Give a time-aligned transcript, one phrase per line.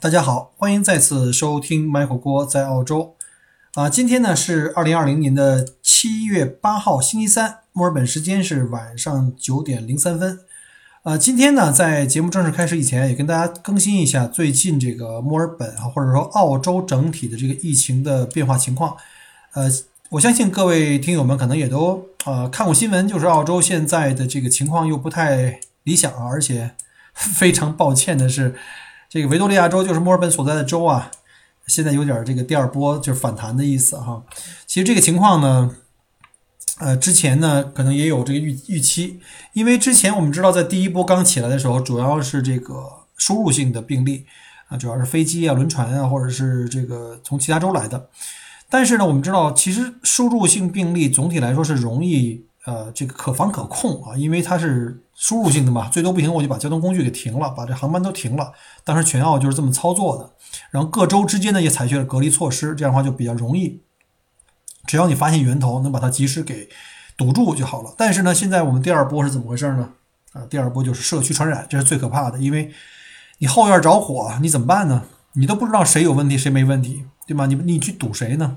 [0.00, 3.16] 大家好，欢迎再次收听 Michael 郭在澳洲。
[3.74, 10.40] 啊，今天呢是二零二零年的七月八号，星期三，墨尔本时间是晚上九点零三分。
[11.02, 18.96] 呃，今天呢，在节目正式开始以前，也跟大家更新一下最近这个墨尔本啊，或者说澳洲整体的这个疫情的变化情况。
[19.52, 19.70] 呃，
[20.08, 26.70] 我相信各位听友们可能也都呃看过新闻，就是澳洲现在的这个情况又不太理想啊，而且
[27.12, 28.54] 非常抱歉的是。
[29.10, 31.10] 这个维多利亚州就是墨尔本所在的州啊，
[31.66, 34.22] 现在有点这个第二波就是反弹的意思哈。
[34.68, 35.74] 其实这个情况呢，
[36.78, 39.18] 呃，之前呢可能也有这个预预期，
[39.52, 44.26] 因为之前我们知道在第一波刚起来的时候，主要是这个输入性的病例
[44.68, 48.08] 啊，主要是飞机啊、轮船啊，或者是这个从其他州来的。
[48.68, 55.02] 但是呢，我们知道其实输入性病例总体来说是容易呃这个可防可控啊，因为它是。
[55.20, 58.54] 输入性的嘛，最多不行我就把交通工具给停了，把这航班都停了。
[58.84, 60.30] 当时全澳就是这么操作的，
[60.70, 63.82] 然后各州之间呢也采取了隔离措施，这样的话就比较容易。
[64.86, 66.70] 只要你发现源头，能把它及时给
[67.18, 67.94] 堵住就好了。
[67.98, 69.90] 但是呢，现在我们第二波是怎么回事呢？
[70.32, 72.72] 啊，第二波就是社区传染，这是最可怕的，因为
[73.40, 75.04] 你后院着火，你怎么办呢？
[75.34, 77.44] 你都不知道谁有问题谁没问题，对吧？
[77.44, 78.56] 你你去堵谁呢？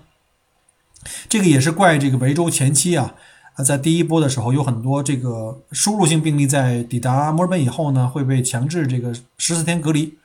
[1.27, 3.15] 这个也是怪这个维州前期啊。
[3.55, 10.15] 啊，在第一波的时候，有很多这个输入性病例在抵达墨尔本以后呢，会被强制这个十四天隔离。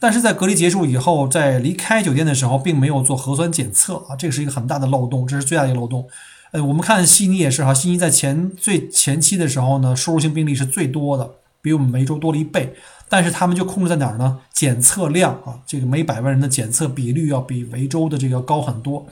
[0.00, 6.08] 但是在隔离结束以后，在离开酒店的时候，并没有做核酸检测啊，这个是一个很大的漏洞，这是最大的一个漏洞。
[6.50, 11.30] 呃，我们看悉尼也是哈，悉尼在前最前期的时候呢，输入性病例是最多的，
[11.60, 12.74] 比我们维州多了一倍。
[13.08, 14.40] 但是他们就控制在哪儿呢？
[14.52, 19.06] 检测量啊，这个每百万人的检测比率要比维州的这个高很多。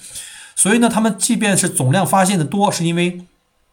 [0.57, 3.21] 所以呢，他们即便是总量发现的多，是因为。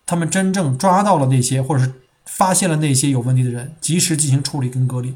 [0.08, 1.94] 他们真正抓到了那些，或者是
[2.26, 5.14] 发现了那些有问题的人，及时进行处理跟隔离。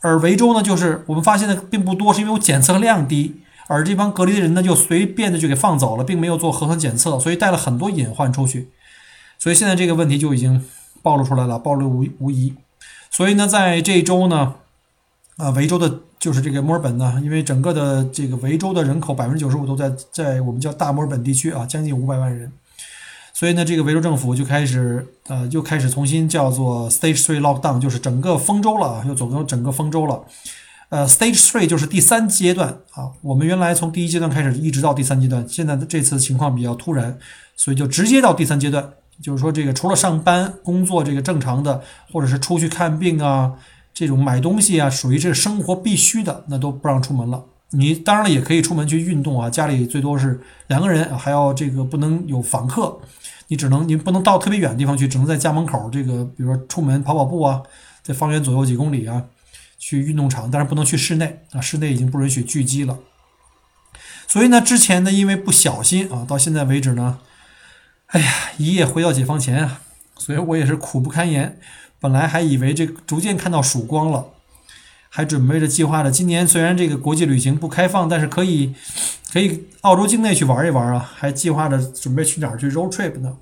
[0.00, 8.68] 而维州呢，就是我们发现的并不多，是因为我检测量低，而这帮隔离的人呢，就随便的就给放走了，并没有做核酸检测，所以带了很多隐患出去。
[9.38, 10.64] 所以现在这个问题就已经
[11.02, 12.54] 暴露出来了，暴露无无疑。
[13.10, 14.54] 所以呢，在这一周呢，
[15.36, 22.52] 啊，维州的就是这个墨尔本呢，因为整个的这个维州的人口百分之九十五都在在我们叫大墨尔本地区啊，将近五百万人。
[23.38, 30.24] 所以呢，这个维州政府就开始，呃，又开始重新叫做 Stage Three Lockdown，就是整个封州了啊，又走到整个封州了。
[30.88, 33.12] 呃，Stage Three 就是第三阶段啊。
[33.22, 37.16] 我们原来从第一阶段开始一直到第三阶段，现在的这次情况比较突然，
[37.54, 41.80] 所以就直接到第三阶段，就是说这个除了上班工作这个正常的，
[42.12, 43.52] 或者是出去看病啊，
[43.94, 47.44] 这种买东西啊，属于这生活必须的，那都不让出门了。
[47.70, 52.98] 你当然了，也可以出门去运动啊，家里最多是两个人，还要这个不能有访客。
[53.48, 57.62] 你只能，你不能到特别远的地方去，只能在家门口这个，比如说出门跑跑步啊，
[58.02, 59.24] 在方圆左右几公里啊，
[59.78, 62.98] 去运动场，但是不能去室内啊，室内已经不允许聚集了。
[64.26, 67.20] 所以呢，之前呢，因为不小心啊，到现在为止呢，
[68.08, 69.80] 哎呀，一夜回到解放前啊，
[70.16, 71.58] 所以我也是苦不堪言。
[72.00, 74.26] 本来还以为这逐渐看到曙光了。
[75.08, 78.74] 还准备着计划着，今年虽然这个国际旅行不开放，但是可以
[79.32, 81.10] 可以澳洲境内去玩一玩啊！
[81.16, 83.38] 还计划着准备去哪儿去 road trip 呢？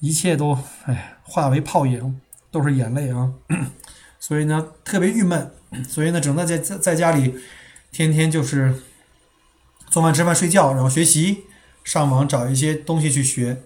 [0.00, 2.20] 一切都哎化为泡影，
[2.50, 3.32] 都是眼泪啊！
[4.20, 5.50] 所以呢，特别郁闷，
[5.88, 7.34] 所以呢，只能在在在家里
[7.90, 8.74] 天天就是
[9.88, 11.44] 做饭、吃饭、睡觉，然后学习，
[11.82, 13.62] 上网找一些东西去学。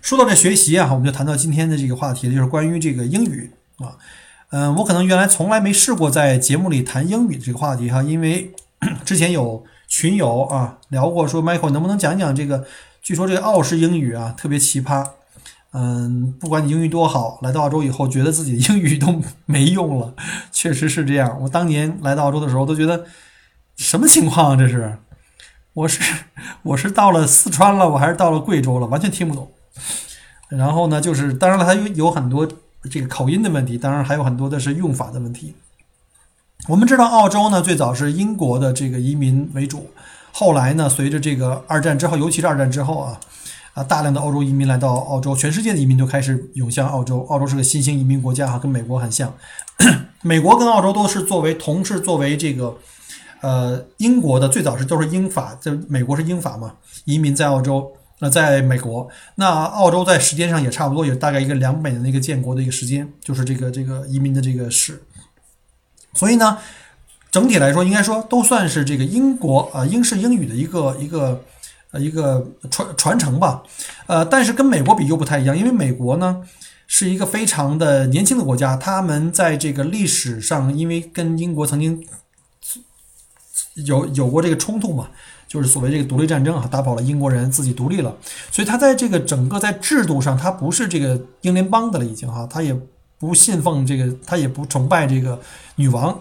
[0.00, 3.98] 说到这学习啊，我们就谈到今天的这个话题，就是关于这个英语啊。
[4.50, 8.54] 嗯，我可能原来从来没试过在节目里谈英语这个话题哈，因为
[9.04, 12.64] 之前有群友啊聊过，说 Michael 能不能讲讲这个？
[13.02, 15.04] 据说这个澳式英语啊特别奇葩。
[15.72, 20.14] 嗯，不管你英语多好，来到澳洲以后觉得自己的英语都没用了，
[20.50, 21.38] 确实是这样。
[21.42, 23.04] 我当年来到澳洲的时候都觉得
[23.76, 24.56] 什么情况啊？
[24.56, 24.96] 这是
[25.74, 26.00] 我是
[26.62, 28.86] 我是到了四川了，我还是到了贵州了？
[28.86, 29.50] 完全听不懂。
[30.48, 32.48] 然后呢，就是当然了，它有很多。
[32.88, 35.54] 这个口音的问题，当然还有很多的是用法的问题。
[36.68, 39.90] 我们知道，澳洲呢最早是英国的这个移民为主，
[40.32, 43.20] 后来呢，随着这个二战之后，尤其是二战之后啊，
[43.74, 47.24] 啊，大量的欧洲移民来到澳洲，全世界的移民都开始涌向澳洲。
[47.28, 49.32] 澳洲是个新兴移民国家哈，跟美国很像。
[50.22, 52.76] 美国跟澳洲都是作为同是作为这个
[53.42, 56.74] 呃英国的最早是都是英法，在美国是英法嘛，
[57.04, 57.92] 移民在澳洲。
[58.18, 65.02] 那在美国，那澳洲在时间上也差不多，有大概一个两百年的一个建国的一个时间，就是这个这个移民的这个史。
[66.14, 66.56] 所以呢，
[67.30, 71.44] 整体来说，应该说都算是这个英国啊英式英语的一个一个
[71.90, 73.62] 呃一个传传承吧。
[74.06, 76.42] 呃，但是跟美国比又不太一样，因为美国呢
[76.86, 82.02] 是一个非常的年轻的国家，他们在这个历史上，因为跟英国曾经
[83.74, 85.10] 有有过这个冲突嘛，
[85.48, 88.14] 就是所谓这个独立战争啊，打跑了英国人，自己独立了，
[88.50, 92.76] 所以他在这个整个在制度上，他不是这个英联邦的了，已经哈，他也
[93.18, 95.40] 不信奉这个，他也不崇拜这个
[95.76, 96.18] 女王。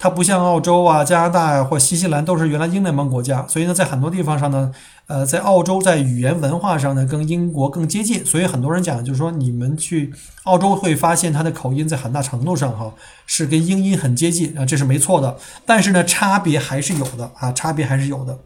[0.00, 4.72] 它不像澳洲啊、加拿大或新西兰都是原来英联邦国家，所以呢，在很多地方上呢，
[5.08, 8.24] 呃，在澳洲在语言文化上呢，跟英国更接近。
[8.24, 10.14] 所以很多人讲，就是说你们去
[10.44, 12.94] 澳洲会发现它的口音在很大程度上哈
[13.26, 15.36] 是跟英音很接近啊，这是没错的。
[15.66, 18.38] 但是呢，差别还是有的啊，差别还是有的。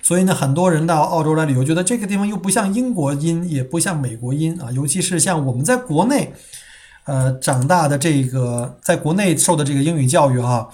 [0.00, 6.32] 所以呢，很多人到澳洲来旅游，觉得这个地方又不像英国音，也不像美国音啊，尤其是像我们在国内。
[7.04, 10.68] 呃，长大的这个在国内受的这个英语教育哈，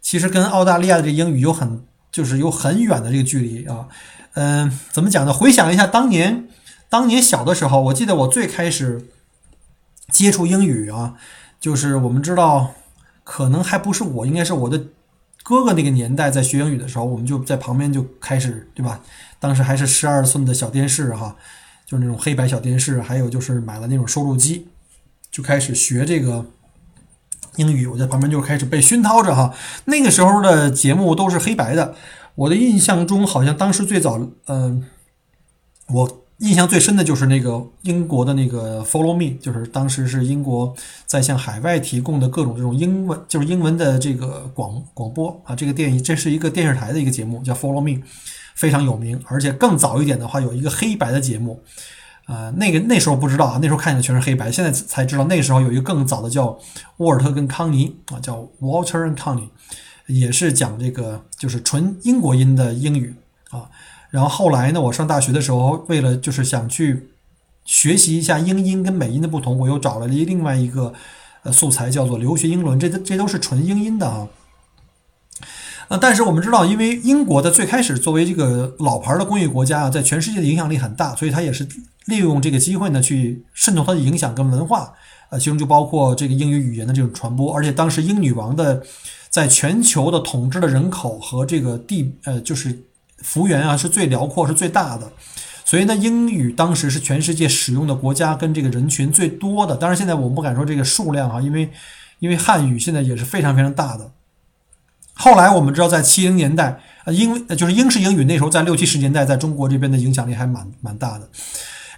[0.00, 1.82] 其实跟澳大利亚的这英语有很
[2.12, 3.88] 就是有很远的这个距离啊。
[4.34, 5.32] 嗯，怎么讲呢？
[5.32, 6.46] 回想一下当年，
[6.88, 9.08] 当年小的时候，我记得我最开始
[10.12, 11.14] 接触英语啊，
[11.58, 12.74] 就是我们知道，
[13.24, 14.84] 可能还不是我，应该是我的
[15.42, 19.00] 哥哥那个年代在学英语的时候，我们就在旁边就开始，对吧？
[19.40, 21.36] 当时还是十二寸的小电视哈，
[21.84, 24.68] 就是那种黑白小电视，还有就是买了那种收录机。
[25.30, 26.44] 就开始学这个
[27.56, 29.54] 英语，我在旁边就开始被熏陶着哈。
[29.86, 31.94] 那个时候的节目都是黑白的，
[32.34, 34.84] 我的印象中好像当时最早，嗯，
[35.88, 40.74] 我印象最深的就是那个英国的那个 Follow Me，就是当时是英国
[41.06, 45.54] 在向海外提供的各种这种英文，就是英文的这个广广播啊。
[45.54, 48.02] 这个电影这是一个电视台的一个节目，叫 Follow Me，
[48.56, 49.22] 非常有名。
[49.26, 51.62] 而且更早一点的话，有一个黑白的节目。
[52.26, 56.58] 啊，那个那时候不知道啊，那时候看见的全是黑白，现在才知道那时候有一个更早的叫
[56.98, 59.48] 沃尔特跟康尼啊，叫 Walter and Connie，
[60.06, 63.14] 也是讲这个就是纯英国音的英语。
[64.12, 67.08] 然后后来呢，我上大学的时候，为了就是想去
[67.64, 70.92] 学习一下英音跟美音的不同，我又找了一另外一个
[71.44, 74.28] 呃素材，叫做留学英伦，这这都是纯英音的啊。
[75.88, 81.66] 呃，但是我们知道，因为英国的最开始作为这个老牌的工业国家啊，在全世界的影响力很大，所以它也是
[82.04, 84.92] 利用这个机会呢，去渗透它的影响跟文化。
[85.30, 87.50] 呃，其中就包括这个英语语言的这种传播。
[87.54, 88.82] 而且当时英女王的
[89.30, 92.78] 在全球的统治的人口和这个地，呃，就是
[93.22, 95.10] 幅员啊，是最辽阔、是最大的。
[95.64, 99.76] 所以呢，英语当时是全世界使用的国家跟这个人群最多的。
[99.76, 101.70] 当然，现在我们不敢说这个数量啊，因为
[102.18, 104.10] 因为汉语现在也是非常非常大的。
[105.14, 111.28] 后来我们知道，在七零年代，呃，英就是英式英语那时候在六七十年代在中国这边的影响力还蛮蛮大的。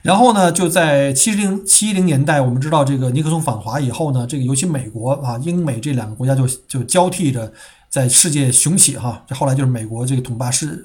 [0.03, 7.51] 然后呢，就在七零七零年代，我们知道这个尼克松访华以后呢，这个尤其美国啊，英美这两个国家就就交替着
[7.89, 9.25] 在世界雄起哈。
[9.27, 10.85] 这后来就是美国这个统霸世，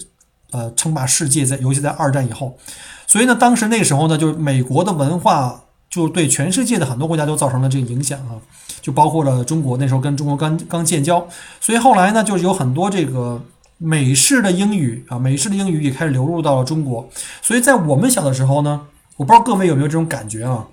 [0.51, 2.57] 呃，称霸世界，在尤其在二战以后，
[3.05, 8.37] 所以呢，当时那时候呢，就是美国的文化就对全世界的很多国家都造成了这个影响啊。
[8.81, 11.27] 就包括了中国，那时候跟中国刚刚建交，
[11.59, 13.41] 所以后来呢，就是有很多这个
[13.77, 17.09] 美式的英语啊，美式的英语也开始流入到了中国。
[17.41, 18.87] 所以在我们小的时候呢，
[19.17, 20.65] 我不知道各位有没有这种感觉啊，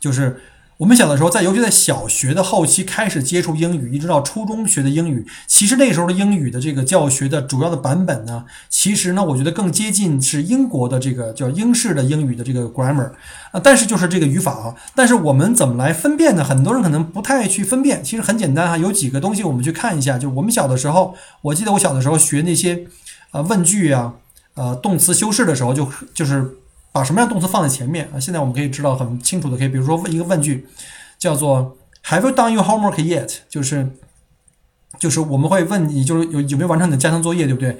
[0.00, 0.40] 就是。
[0.78, 13.12] 我们小的时候，在尤其在小学的后期开始接触英语，一直到初中学的英语，其实那时候的英语的这个教学的主要的版本呢，其实呢，我觉得更接近是英国的这个叫英式的英语的这个 grammar
[13.52, 16.42] 啊，但是就是这个语法啊，但是我们怎么来分辨呢？
[16.42, 22.84] 很多人可能不太去分辨，其实很简单哈，有几个东西我们去看一下，就我们小的时候，我记得我小的时候学那些
[23.30, 24.14] 呃问句啊，
[24.54, 26.56] 呃动词修饰的时候，就就是。
[26.94, 28.20] 把什么样动词放在前面啊？
[28.20, 30.64] 现在我们可以知道很清楚的，可以比如说问一个问句，
[31.18, 33.38] 叫做 Have you done your homework yet？
[33.48, 33.90] 就是
[35.00, 37.76] 就是我们会问你，就是有有没有完成你的家庭作业，对不对？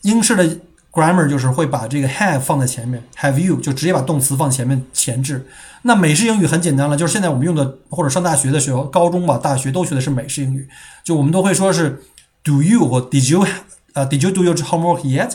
[0.00, 5.46] 英式的 grammar 就是会把这个 have 放在前面，Have you 就直接把动词放前面前置。
[5.82, 10.66] 那美式英语很简单了，就是现在我们用的或者上大学的时候，高中吧、大学都学的是美式英语，
[11.04, 12.02] 就我们都会说是
[12.42, 13.46] Do you 或 Did you
[13.92, 15.32] 呃 Did you do your homework yet？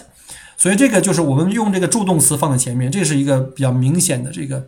[0.64, 4.66] 所以这个就是我们用这个助动词放在前面，这是一个比较明显的这个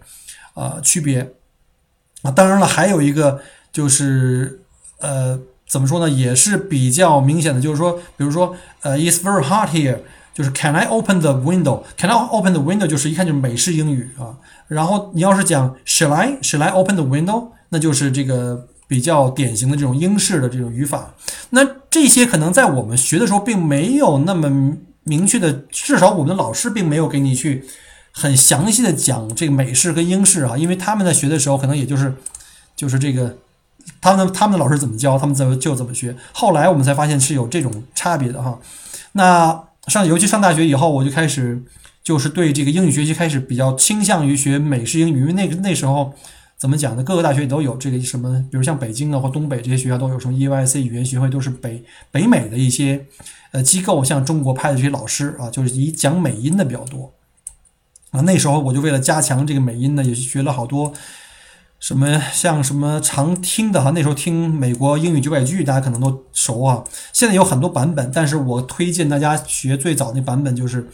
[0.54, 1.32] 呃区别
[2.22, 2.30] 啊。
[2.30, 3.40] 当然了，还有一个
[3.72, 4.60] 就是
[5.00, 10.00] 呃怎么说呢，也是比较明显的，就是说，比如说呃，It's very hot here，
[10.34, 12.88] 就是 Can I open the window？Can I open the window？
[12.88, 14.36] 就是一看就是美式英语啊。
[14.68, 17.52] 然后你要是讲 Shall I？Shall I open the window？
[17.70, 21.14] 那就是这个比较典型的这种英式的这种语法。
[21.52, 24.76] 那这些可能在我们学的时候并没有那么。
[25.06, 27.64] 明确的，至少我们的老师并没有给你去
[28.12, 32.14] 很详细的讲这个美式跟英式啊，因为他们在学的时候可能也就是
[32.76, 33.38] 就是这个
[34.02, 36.16] 他们他们的老师怎么教，他们怎么就怎么学。
[36.34, 38.60] 后来我们才发现是有这种差别的哈。
[39.14, 41.62] 那上尤其上大学以后，我就开始
[42.04, 46.14] 就是对这个英语学习开始比较倾向于学美式英语，因为那个那时候。
[46.58, 47.04] 怎么讲呢？
[47.04, 53.06] 各个大学也都有这个什么，比如像北京啊或东北这些学校都有什么 EYC 语言学会，都是北北美的一些
[53.56, 57.14] 呃机构向中国派的这些老师啊，就是以讲美音的比较多
[58.12, 58.20] 啊。
[58.22, 60.94] 那时候我就为了加强这个美音呢，也学了好多。
[61.78, 66.84] 什么像什么常听的哈，那时候听美国英语九百句，大家可能都熟啊。
[67.14, 70.90] 现在有很多版本，但是我推荐大家学最早那版本，就是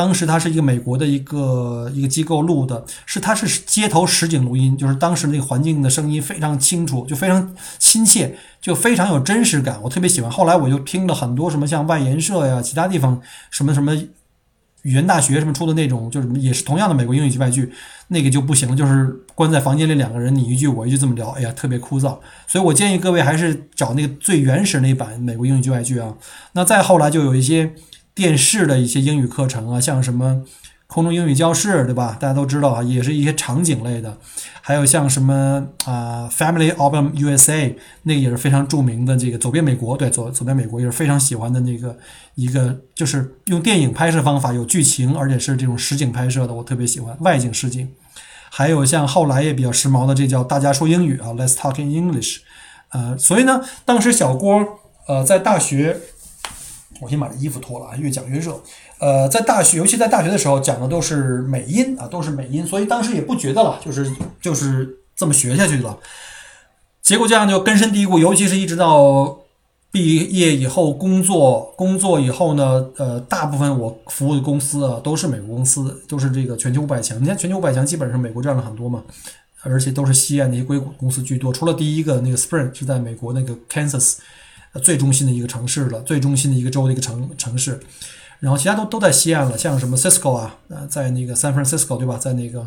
[0.00, 10.30] 当时它是一个美国的一个一个机构录的，是它是街头实景录音，就是当时那个环境的声音非常清楚，就非常亲切，就非常有真实感，我特别喜欢。
[10.30, 13.94] 后来我就听了很多什么像外研社呀，其他地方什么什么。
[14.82, 17.70] 语言大学什么出的那种，就是也是同样的美国英语几百句，
[18.08, 22.18] 那个就不行，就是关在房间里两个人你一句我一句这么聊，哎呀，特别枯燥。
[22.46, 26.14] 所以我建议各位还是找那个最原始那版美国英语几百句啊。
[26.52, 27.74] 那再后来就有一些
[28.20, 30.42] 电视的一些英语课程啊，像什么。
[30.92, 32.16] 空中英语教室，对吧？
[32.18, 34.18] 大家都知道啊，也是一些场景类的，
[34.60, 39.16] 还有像什么啊，Family Album USA，那个也是非常著名的。
[39.16, 41.96] 这个走遍美国，对，走走遍美国也是非常喜欢的那个
[42.34, 47.88] 一个，就是用电影拍摄方法，有剧情，而且是这种实景拍摄的，我特别喜欢外景实景。
[48.50, 52.38] 还有像后来也比较时髦的，这叫大家说英语啊，Let's Talk in English。
[52.88, 55.96] 呃，所以呢，当时小郭呃在大学，
[57.00, 58.60] 我先把这衣服脱了啊，越讲越热。
[58.98, 65.98] 呃，在大学，尤其在大学的时候讲的都是美音啊，都是美音，所以当时也不觉得了，就是就是这么学下去了。
[67.02, 69.38] 结果这样就根深蒂固，尤其是一直到
[69.90, 77.20] 毕业以后工作，工作以后呢，呃，大部分我服务的公司啊都是美国公司，都是这个全球五百强。
[77.20, 79.02] 你看全球五百强基本上美国占了很多嘛，
[79.62, 81.52] 而且都是西岸那些硅谷公司居多。
[81.52, 84.18] 除了第一个那个 Spring 是在美国那个 Kansas
[84.78, 87.80] 最中心的一个城市了，最中心的一个州的一个城城市。
[88.38, 92.66] 然后其他都都在西岸了，像什么 Cisco 啊，呃，在那个 San Francisco 对吧，在那个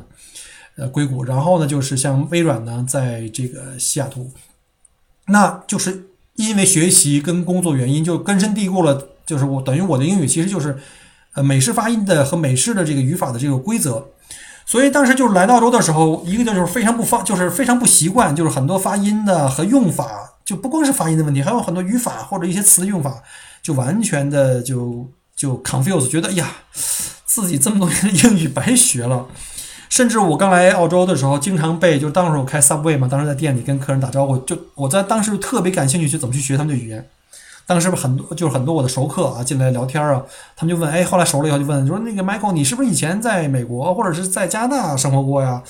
[0.75, 1.23] 呃硅谷。
[1.23, 4.31] 然后呢，就是像微软呢，在这个西雅图。
[5.27, 9.07] 那就是因为学习跟工作原因，就根深蒂固了。
[9.25, 10.77] 就是我等于我的英语其实就是
[11.33, 14.09] 呃美式发音的和美式的这个语法的这个规则。
[14.65, 23.21] 所以当时就是来到澳洲的时候，一个就是非常不方，就是非常不习惯，就是很多发音的和用法，就不光是发音的问题，还有很多语法或者一些词的用法，
[23.61, 25.07] 就完全的就。
[25.35, 26.47] 就 confuse，觉得哎呀，
[27.25, 29.25] 自己这么多年的英语白学了。
[29.89, 37.09] 甚至我刚来澳洲的时候，经常被，就当时我开 Subway 嘛，当时在店里跟客人打招呼，就我在当时特别感兴趣，去怎么去学他们的语言。
[37.65, 40.23] 当时不是很多就是很多我的熟客啊进来聊天啊，
[40.55, 45.63] 他们就问，哎，后来熟了以后就问，说那个 Michael，你是不是以前在美国或者是在加拿大生活过呀？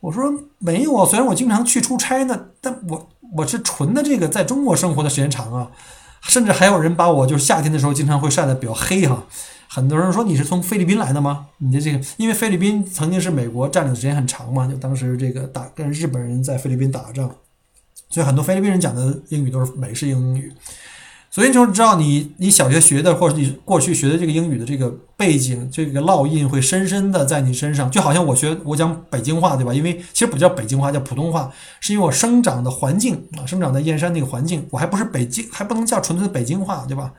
[0.00, 3.06] 我说没有啊，虽然我经常去出差呢，但我
[3.36, 5.70] 我是纯的这个在中国生活的时间长啊。
[6.26, 9.24] 甚至还有人把我就是夏天的时候经常会晒得比较黑哈，
[9.68, 11.48] 很多人说你是从菲律宾来的吗？
[11.58, 17.30] 你的这个，因为菲律宾曾经是美国占领时间很长嘛，就当时这个打跟日本人在菲律宾打仗，
[18.08, 20.50] 所以很多菲律宾人讲的英语都是美式英语。
[21.34, 27.90] 所以就是知道你你小学学的或者你过去学的这个英语的这个背景，这个烙印会深深的在你身上。
[27.90, 29.74] 就好像我学我讲北京话对吧？
[29.74, 31.50] 因为其实不叫北京话，叫普通话，
[31.80, 37.12] 是因为我生长的环境啊，生长在燕山那个环境，我还不是北京，还不能叫纯粹的北京话对吧？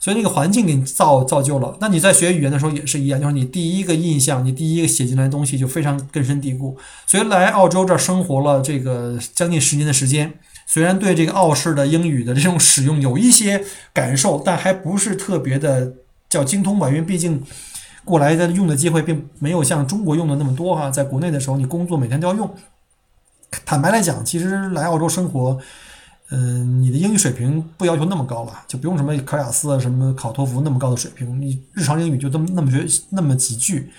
[0.00, 1.76] 所以那个环境给你造造就了。
[1.80, 6.76] 那你在学语言的时候也是一样，就是你第一个印象，你第一个写进来的东西就非常根深蒂固。
[7.06, 10.34] 所以来澳洲这儿生活了这个将近十年的时间。
[10.70, 15.94] 虽然对这个澳式的英语的这种使用有一些感受，但还不是特别的
[16.28, 17.42] 叫精通吧，因为毕竟
[18.04, 20.90] 过来的用的机会并没有像中国用的那么多哈。
[20.90, 22.54] 在国内的时候，你工作每天都要用。
[23.64, 25.58] 坦白来讲，其实来澳洲生活，
[26.28, 33.90] 嗯，你的英语水平不要求那么高了，就不用什么考雅思啊、什么考托福那么高的水平，你日常英语就这么那么学那么几句。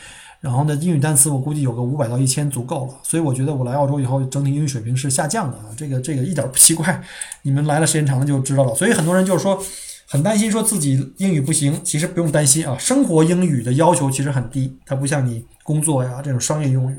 [0.41, 7.03] 然后呢，英语单词我估计有个五百到一千足够了，所以我觉得我来澳洲以后整体英语水平是下降的啊，这个这个一点不奇怪，
[7.41, 8.73] 你们来了时间长了就知道了。
[8.73, 9.61] 所以很多人就是说
[10.07, 16.95] 很担心说自己英语不行，其实不用担心啊，生活英语的要求其实很低，它不像你工作呀这种商业用语。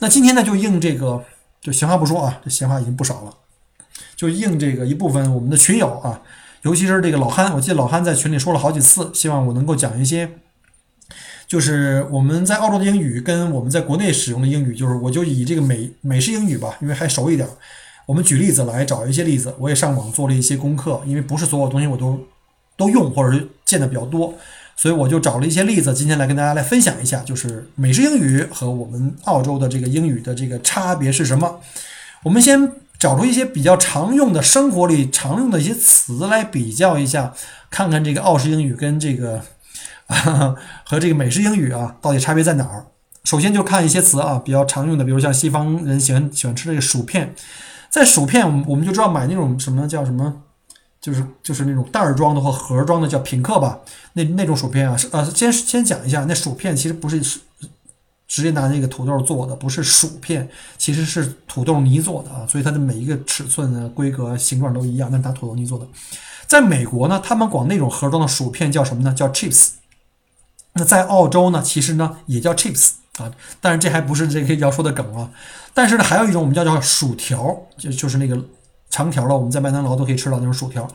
[0.00, 1.22] 那今天呢就应这个，
[1.60, 3.32] 就闲话不说啊，这闲话已经不少了，
[4.16, 6.20] 就应这个一部分我们的群友啊，
[6.62, 10.28] 尤其是这个老憨，我记得老憨在群里说了好几次，希望我能够讲一些。
[11.50, 17.44] 就是我们在澳洲的英语跟我们在国内使用的英语，就是我就以这个美美式英语吧，因为还熟一点。
[18.06, 22.24] 我们举例子来找一些例子，我也上网做了一些功课，因为不是所有东西我都
[22.76, 24.32] 都用或者是见的比较多，
[24.76, 31.58] 所以我就找了一些例子，今天来跟大家来分享一下，就是美式英语和我们澳洲的这个英语的这个差别是什么。
[32.22, 37.34] 我们先找出一些比较常用的生活里常用的一些词来比较一下，
[37.68, 39.42] 看看这个澳式英语跟这个。
[40.84, 42.86] 和这个美式英语啊，到底差别在哪儿？
[43.22, 47.34] 首先就看一些词啊，比较常用的，比如像西方人喜欢喜欢吃这个薯片，
[47.90, 50.42] 在薯片我们我们就知道买那种什么叫什么，
[51.00, 53.78] 就是就是那种袋儿装的或盒装的叫品客吧，
[54.14, 57.38] 那那种薯片啊，是呃先先讲一下，那薯片其实不是是
[58.26, 60.48] 直接拿那个土豆做的，不是薯片，
[60.78, 65.86] 其实是土豆泥做的啊，所以它的每一个尺寸呢、规格、形状都一样，那是拿土豆泥做的。
[66.46, 69.12] 在美国呢，他们管那种盒装的薯片叫什么呢？
[69.12, 69.72] 叫 chips。
[70.74, 75.30] 那在澳洲呢，其实呢也叫 chips 啊，但是这还不是这个要说的梗啊。
[75.74, 78.38] 但是呢，还有一种我们叫叫薯条，就就是那个
[78.88, 80.88] 长条的，我们在麦当劳都可以吃到那种薯条。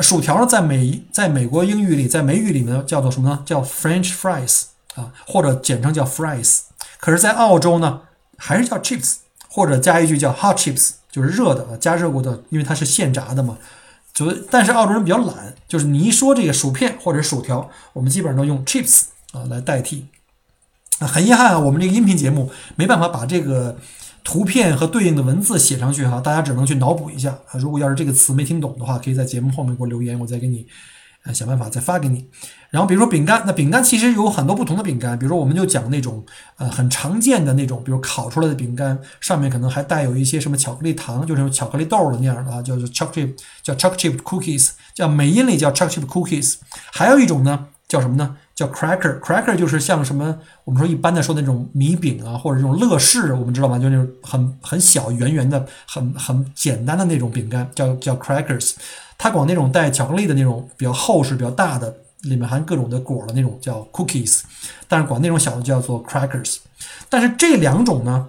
[0.00, 3.42] 薯条呢，在美在美国英语里，在美语里面叫做什么呢？
[3.44, 4.62] 叫 French fries
[4.94, 6.60] 啊，或者简称叫 fries。
[6.98, 8.00] 可是，在澳洲呢，
[8.38, 9.16] 还是叫 chips，
[9.48, 13.58] 或者加一句叫 hot chips，就是热的啊，加热过的，因为它是现炸的嘛。
[14.12, 20.06] 就但是澳洲人比较懒，就是你一说这个薯片或者薯条，我们基本上都用 chips 啊来代替。
[20.98, 23.76] 啊，很遗憾啊，我们这个音频节目没办法把这个
[24.22, 27.58] 图片和对应的文字写上去哈，大家只能去脑补一下啊。
[27.58, 30.66] 如果要是这个词没听懂的话，可以在节目后面给我留言，我再给你
[31.24, 32.28] 呃想办法再发给你。
[32.70, 36.24] 然后比如说饼干，那饼干其实有很多不同的饼干，比如说我们就讲那种
[36.56, 46.56] 呃很常见的那种，比如烤出来的饼干，上面可能还带有一些什么巧克力糖，就是巧克力豆的那样的啊，叫做 chocolate 叫 chocolate cookies，叫美音里叫 chocolate cookies。
[46.90, 48.36] 还有一种呢叫什么呢？
[48.54, 53.78] 叫 cracker，cracker 就是像什么我们说一般的说那种米饼啊，或者这种乐事，我们知道吗？
[53.78, 58.74] 就那种很很小圆圆的、很很简单的那种饼干，叫叫 crackers。
[59.22, 61.94] 它管那种带巧克力的那种比较厚实、比较大的。
[62.22, 64.42] 里面含各种的果的那种叫 cookies，
[64.86, 66.58] 但是管那种小的叫做 crackers。
[67.08, 68.28] 但是这两种呢，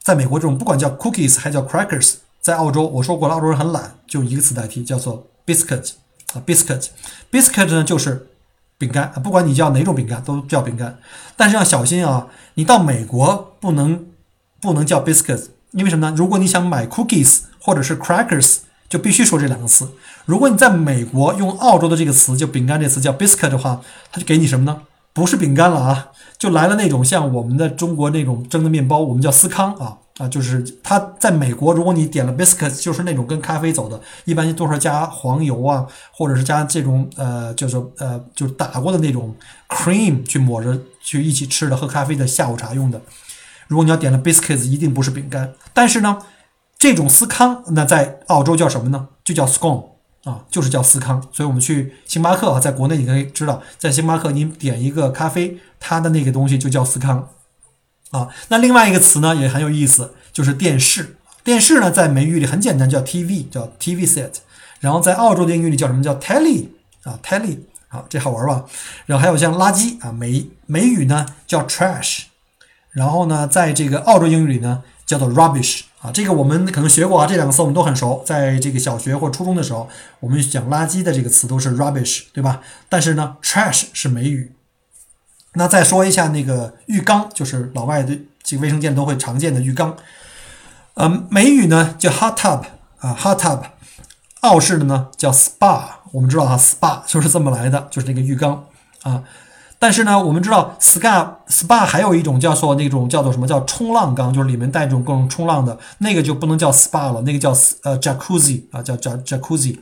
[0.00, 5.94] 在美国这种不管叫 cookies 还叫 crackers，在澳洲我说过了，澳洲人很懒，就一个词代替，叫做 biscuit
[6.34, 6.90] 啊 biscuit。
[7.32, 8.28] biscuit 呢就是
[8.78, 10.96] 饼干啊，不管你叫哪种饼干都叫饼干。
[11.36, 14.06] 但是要小心啊，你到美国不能
[14.60, 16.14] 不能叫 biscuit，因为什么呢？
[16.16, 18.58] 如果你想买 cookies 或者是 crackers。
[18.92, 19.90] 就必须说这两个词。
[20.26, 23.80] 如果你在美国用澳洲的这个词，就饼干这词叫 biscuit 的话，
[24.12, 24.82] 它就给你什么呢？
[25.14, 39.34] 不是饼干了啊，就来了那种像我们的中国那种蒸的面包，我们叫司康啊啊，就是它在美国，如果你点了 biscuit，就是那种跟咖啡走的，一般都是加黄油啊，或者是加这种呃，叫做呃，就打过的那种
[39.70, 43.00] cream 去抹着去一起吃的，喝咖啡的下午茶用的。
[43.68, 46.18] 如果你要点了 biscuits，一定不是饼干，但是呢。
[46.82, 49.06] 这种司康，那在澳洲叫什么呢？
[49.22, 49.84] 就叫 scone
[50.24, 51.22] 啊，就是叫司康。
[51.32, 57.28] 所以我们去星巴克啊，在国内你可以知道，在星巴克你点一个咖啡，它的那个东西就叫司康
[58.10, 58.26] 啊。
[58.48, 61.18] 那另外一个词呢也很有意思，就是电视。
[61.44, 64.38] 电视呢在美语里很简单，叫 TV，叫 TV set。
[64.80, 66.66] 然后在澳洲的英语里叫什么叫 telly
[67.04, 68.64] 啊，telly 好，这好玩吧？
[69.06, 72.22] 然后还有像垃圾啊，美美语呢叫 trash。
[72.90, 75.82] 然后呢，在这个澳洲英语里呢叫做 rubbish。
[76.00, 78.22] 啊，这个我们可能学过啊，这两个词我们都很熟。
[78.26, 79.88] 在这个小学或初中的时候，
[80.20, 82.60] 我们讲垃圾的这个词都是 rubbish，对吧？
[82.88, 84.52] 但是呢，trash 是美语。
[85.52, 89.96] 那再说一下那个浴缸，就是老外的这个卫生间都会常见的浴缸。
[90.94, 92.62] 嗯，美语呢叫 hot tub
[92.98, 93.60] 啊，hot tub。
[94.40, 98.66] 澳式的呢叫 spa，我们知道哈，spa 就是这么来的，就是那个浴缸
[99.02, 99.22] 啊。
[99.82, 107.50] 但是呢，我们知道 spa spa 还有一种叫做那种叫做什么叫冲浪缸，就是里面带这种各种冲浪的那个就不能叫 spa 了，那个叫
[107.82, 109.76] 呃 jacuzzi 啊，叫叫 jacuzzi。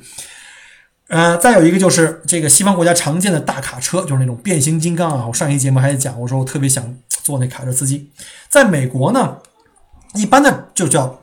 [1.09, 5.27] 呃，再有一个就是这个西方国家常见的大卡车，就是那种变形金刚啊。
[5.27, 8.11] 我上一节目还讲，我说我特别想做那卡车司机。
[8.49, 9.37] 在美国呢，
[10.15, 11.21] 一般的就叫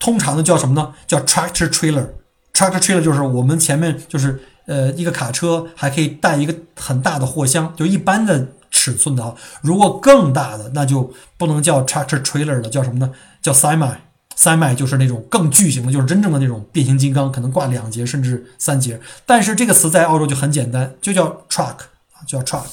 [0.00, 0.92] 通常的叫什么呢？
[1.06, 2.08] 叫 tractor trailer。
[2.52, 4.42] tractor trailer 就是我们前面就是。
[4.66, 9.32] 呃，一个卡车还可以带一个很大的货箱，就一般的尺寸的啊。
[9.62, 13.12] 如果更大的，那就不能叫 tractor trailer 了，叫什么呢？
[13.40, 19.00] 叫 semi，semi 就是那种更巨型的，就是真正的那种变形金刚，可能挂两节甚至三节。
[19.24, 21.76] 但是这个词在澳洲就很简单，就叫 truck
[22.12, 22.66] 啊，叫 truck。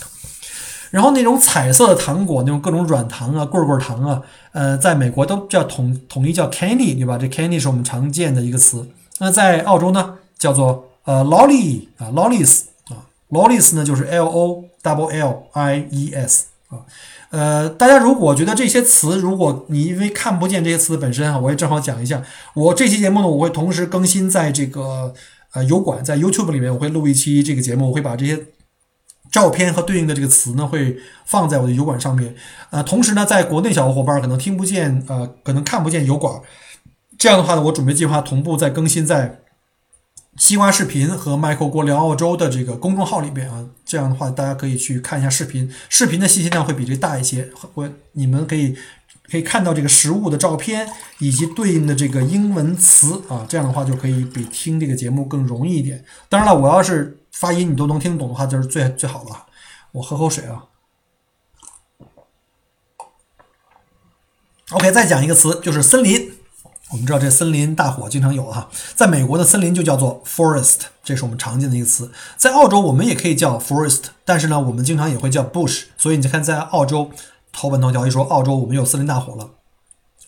[0.90, 4.22] 然后那种彩色的糖果，那种各种软糖啊、棍棍糖啊，
[4.54, 7.20] 呃，在美国都叫统统一叫 candy，对吧？
[7.20, 8.90] 这 candy 是我们常见的一个词。
[9.20, 10.90] 那在澳洲呢，叫做。
[11.06, 16.80] 呃，lolly 啊，lollies 啊，lollies 呢就是 l o double l i e s 啊，
[17.30, 22.24] 呃，大家如果觉得这些词，如果你因为看不见这些词本身啊，我也正好讲一下。
[22.54, 25.14] 我这期节目呢，我会同时更新在这个
[25.52, 28.46] 呃油管，在 YouTube 里面，我会录一期这个节目，我会把这些
[29.32, 32.34] 照片和对应的这个词呢，会放在我的油管上面。
[32.70, 36.40] 呃，同时呢，在国内小伙伴可能听不见，呃，可能看不见油管，
[37.18, 39.43] 这样的话呢，我准备计划同步再更新在。
[40.36, 48.76] 西瓜视频和 Michael 郭聊澳洲的这个公众号里边啊，这样的话大家可以去看一下视频，视频的信息量会比这大一些，我你们可以
[49.30, 56.04] 可以看到这个实物的照片以及对应的这个英文词啊，这样的话就可以比听这个节目更容易一点。
[56.30, 59.46] 当然了，我要是发音你都能听懂的话，就是最最好了。
[59.92, 60.66] 我喝口水啊。
[64.72, 66.34] OK，再讲一个词，就是森林。
[66.94, 72.12] 我们知道这森林大火经常有哈，在美国的森林就叫做 forest，这是我们常见的一个词。
[72.38, 75.86] 在澳洲我们也可以叫 forest，但是呢，我们经常也会叫 bush。
[75.98, 77.10] 所以你看，在澳洲
[77.52, 79.50] 头版头条一说澳洲我们有森林大火了，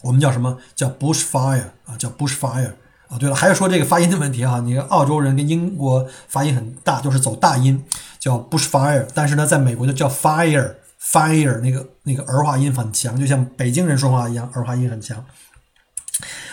[0.01, 1.95] 我们叫什么叫 bush fire 啊？
[1.99, 2.71] 叫 bush fire
[3.09, 3.19] 啊？
[3.19, 4.59] 对了，还是说这个发音的问题哈？
[4.61, 7.85] 你看澳洲人跟英国发音很大，都是走大音，
[8.17, 9.05] 叫 bush fire。
[9.13, 10.77] 但是呢，在美国就叫 fire。
[10.99, 15.23] fire 那个那个儿化音很强，就像北京人说话一样，儿化音很强。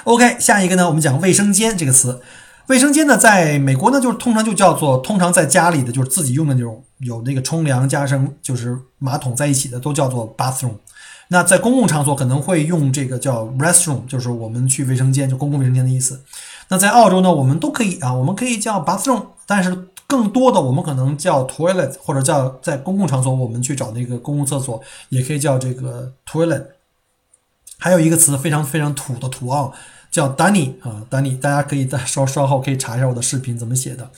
[0.04, 2.20] OK，下一个呢，我们讲卫生间这个词。
[2.68, 10.74] 卫生间呢，在美国呢，就是通常就叫做通常在家里的就是自己用的那种有那个冲凉加上就是马桶在一起的，都叫做 bathroom。
[11.28, 16.22] 那在公共场所可能会用这个叫 restroom，就是我们去卫生间就公共卫生间的意思。
[16.68, 19.88] 那在澳洲呢，我们都可以啊，我们可以叫 bathroom，但是。
[20.04, 26.62] 更多的，我们可能叫 toilet，或者叫在公共场所，我们去找那个公共厕所，也可以叫这个 toilet。
[27.82, 29.72] 还有一个词非常非常土的土奥，
[30.08, 34.08] 叫 Danny 啊，Danny，大家可以在稍稍后可以查一下我的视频怎么写的。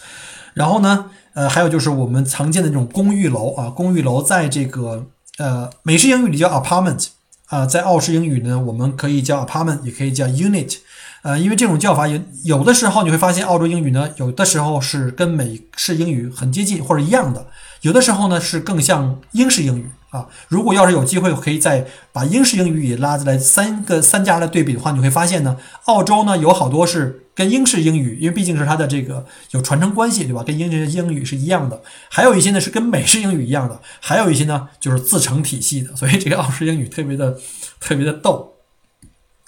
[0.53, 5.07] 然后呢，呃，还有就是我们常见的这种公寓楼啊，公寓楼在这个
[5.39, 7.07] 呃美式英语里叫 apartment
[7.47, 10.77] 啊，在澳式英语呢，我们可以叫 apartment，也可以叫 unit。
[11.23, 17.47] 呃，因为这种叫法有有的时候你会发现，澳洲英语呢，有的时候是跟美式英语很接近或者一样的，
[17.81, 20.27] 有的时候呢是更像英式英语啊。
[20.49, 30.43] 如果要是有机会，可以再把英式英语也拉进来，三个三家来对比的话，你会发现呢，澳洲呢有好多是跟英式英语，因为毕竟是它的这个有传承关系，对吧？
[30.43, 31.83] 跟英式英语是一样的。
[32.09, 35.95] 还有一些呢是跟美式英语一样的，还有一些呢就是自成体系的。
[35.97, 37.37] 所以这个澳式英语特别的
[37.81, 38.53] 特别的逗。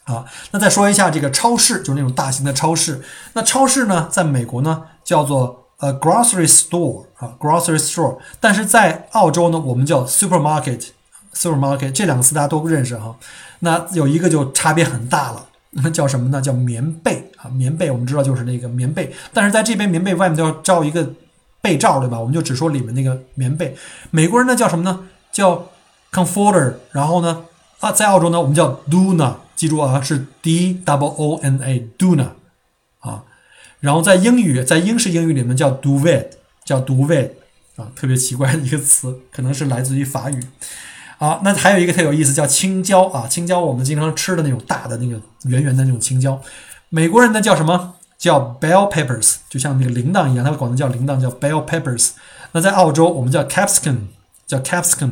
[0.05, 3.03] 啊，那再说一下这个超市，就是那种大型的超市。
[3.33, 8.19] 那超市呢，在美国呢叫做呃 grocery store 啊，grocery store。
[8.41, 13.17] 但是在澳洲呢，我们叫 supermarket，supermarket 这两个词大家都不认识哈。
[13.61, 16.41] 那有一个就差别很大了，那 叫什么呢？
[16.41, 21.13] 叫棉被啊，棉被我们知道就是那个棉被，但是在这边棉被外面都要罩一个
[21.61, 22.19] 被罩，对吧？
[22.19, 23.77] 我们就只说里面那个棉被。
[24.11, 25.07] 美国人呢叫什么呢？
[25.33, 25.69] 叫
[26.13, 26.75] comforter。
[26.93, 27.45] 然后呢
[27.81, 29.35] 啊，在澳洲呢我们叫 DONA。
[29.57, 32.27] 记住啊，是 d double o n a doona
[33.01, 33.23] 啊，
[33.81, 36.27] 然后在英语，在英式英语里面叫 duvet，
[36.65, 37.31] 叫 duvet
[37.77, 40.43] 啊，特别奇怪的一个词，可能是来自于法语。
[41.19, 46.41] 好，那还有一个特有意思，叫青椒啊，青椒我们经常吃的那种大的那个圆圆的那种青椒，
[46.89, 47.95] 美国人呢叫什么？
[48.19, 52.13] 叫 bell peppers，就像那个铃铛一样，他们管它叫铃铛，叫 bell peppers。
[52.53, 53.97] 那在澳洲我们叫 capsicum，
[54.47, 55.11] 叫 capsicum。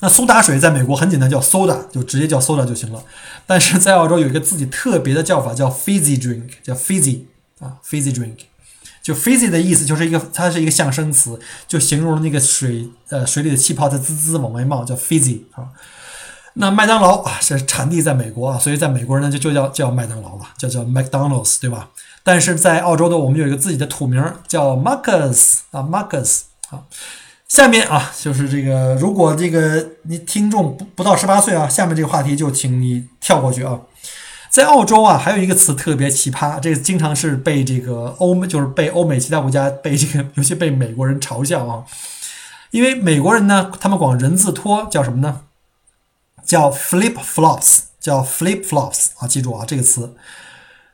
[0.00, 3.02] 那苏打水在美国很简单，叫 soda，就直接叫 soda 就行了。
[3.46, 7.20] 但是在澳洲有一个自己特别的叫法，叫 fizzy drink，叫 fizzy
[7.58, 8.36] 啊，fizzy drink。
[9.02, 15.68] 就 fizzy 的意思就是一个，它是一个象声词，就形容那个水，呃，水里的气泡在滋滋往外冒，叫 fizzy 啊。
[16.54, 21.90] 那麦当劳啊是产地在美国啊，所以在美国人呢就就叫叫麦当劳了，叫叫 McDonald's，对吧？
[22.22, 26.84] 但是在澳洲的我们有一个自己的土名叫 Marcus 啊，Marcus 啊。
[27.50, 33.80] 下面啊，就是这个，如果这个你听众不不到十八岁啊，下面这个话题就请你跳过去啊。
[34.48, 41.82] 在澳洲啊，还有一个词特别奇葩，这个经常是被这个欧美，就是被欧美其他国家被这个，尤其被美国人嘲笑啊。
[42.70, 45.40] 因为美国人呢，他们管人字拖叫什么呢？
[46.46, 50.14] 叫 flip flops，叫 flip flops 啊，记住啊这个词。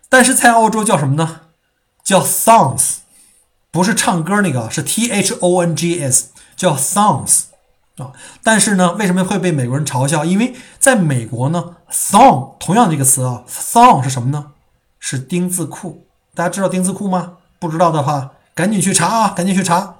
[0.08, 1.42] 但是在澳洲叫什么呢？
[2.02, 2.94] 叫 songs，
[3.70, 6.28] 不是唱歌那个，是 t h o n g s。
[6.56, 7.42] 叫 songs
[7.98, 10.24] 啊，但是呢，为什么会被美国人嘲笑？
[10.24, 14.52] 因为在美国呢，song 同样这个词啊，song 是什么呢？
[14.98, 16.06] 是丁字裤。
[16.34, 17.34] 大家知道丁字裤吗？
[17.58, 19.96] 不知道的话，赶紧去查啊，赶紧去查。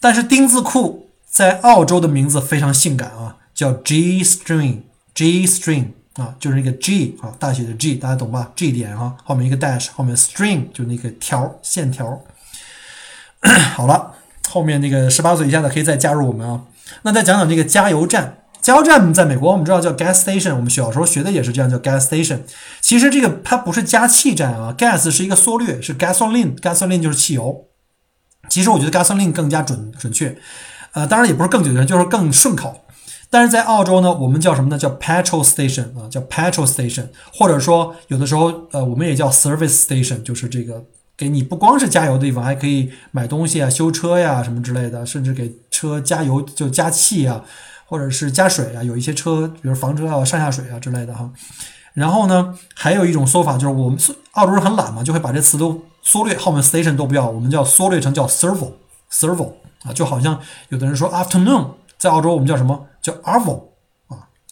[0.00, 12.20] 但是丁字裤在澳洲的名字非常性感啊，叫 G string，G string 啊，就是那个 G 啊，大写的 G，大家懂吧？G 点啊，后面一个 dash，后面 string 就那个条线条。
[13.76, 14.14] 好了。
[14.54, 16.62] 后面那个十八岁以下的可以再加入我们啊。
[17.02, 22.38] 那再讲讲这个加油站，加油站在美国我们知道叫 gas station，我们小时候学的也是这样叫 gas station。
[22.80, 27.64] 其实这个它不是加气站啊，gas 是一个缩略，是 gasoline，gasoline 就是汽油。
[28.48, 30.38] 其实我觉得 gasoline 更加准准确，
[30.92, 32.82] 呃，当然也不是更准确，就是更顺口。
[33.28, 34.78] 但是在澳洲呢，我们叫什么呢？
[34.78, 40.84] 叫 petrol station 啊，叫 petrol station，或者说有的时候呃，我们也叫 service station，就是这个。
[41.16, 47.44] 给你不光是加油的地方，还可以买东西啊、修车呀什么之类的，甚至给车加油就加气啊，
[47.86, 48.82] 或者是加水啊。
[48.82, 51.30] 有一些车，比如房车啊上下水啊之类的哈。
[51.92, 53.96] 然后呢，还有一种说法就是我们
[54.32, 59.52] 澳洲人很懒嘛，就会把这词都缩略，后面 station 都不要，我们叫缩略成叫 servo，servo
[59.84, 63.62] 啊，就好像有的人说 afternoon，在澳洲我们叫什么叫 arvo，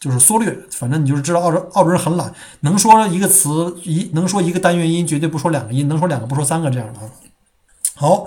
[0.03, 7.07] 就是缩略，反正你就是知道澳洲澳洲人很懒，能说一个词一能说一个单元音，绝对不说两个音，能说两个不说三个这样的啊。
[7.95, 8.27] 好。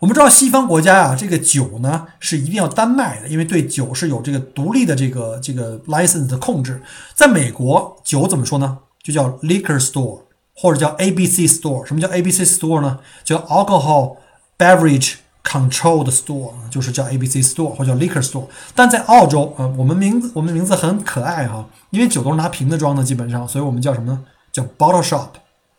[0.00, 6.82] 我们知道西方国家啊，这个酒呢是一定要单卖的，因为对酒是有这个独立的这个这个 license 的控制。
[7.14, 8.80] 在美国，酒怎么说呢？
[9.02, 10.20] 就叫 liquor store
[10.54, 11.86] 或者叫 ABC store。
[11.86, 12.98] 什么叫 ABC store 呢？
[13.22, 14.16] 叫 alcohol
[14.58, 18.46] beverage controlled store，就是叫 ABC store 或者叫 liquor store。
[18.74, 24.24] 但在澳洲啊，我们名字我们名字很可爱哈，因为酒都是拿瓶子装的，基本上，所以我们叫什么呢？
[24.50, 25.28] 叫 bottle shop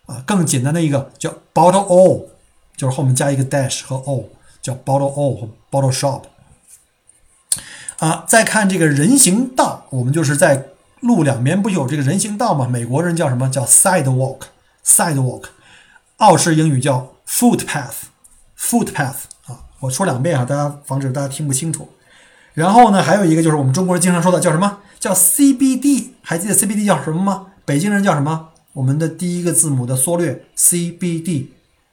[0.05, 0.23] 啊。
[0.25, 2.27] 更简单的一个叫 bottle o
[2.77, 4.29] 就是后面加一个 dash 和 o，
[4.61, 6.21] 叫 bottle o 和 bottle shop。
[7.99, 10.65] 啊，再看这个人行道，我们就是在
[10.99, 12.67] 路两边不有这个人行道吗？
[12.67, 15.43] 美国人叫什么叫 sidewalk，sidewalk，
[16.17, 19.15] 澳式英语叫 footpath，footpath，
[19.85, 21.87] 我说两遍啊，大家防止大家听不清楚。
[22.53, 27.47] 然后呢，还有一个就是我们中国人经常说的叫什么叫 CBD，还记得 CBD 叫什么吗？
[27.65, 28.49] 北京人叫什么？
[28.73, 31.47] 我们的第一个字母的缩略 CBD。